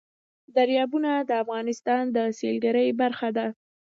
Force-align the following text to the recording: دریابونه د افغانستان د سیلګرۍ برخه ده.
دریابونه 0.55 1.11
د 1.29 1.31
افغانستان 1.43 2.03
د 2.15 2.17
سیلګرۍ 2.37 2.89
برخه 3.01 3.29
ده. 3.37 3.47